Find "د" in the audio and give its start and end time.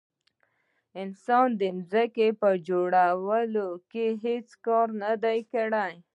1.59-1.63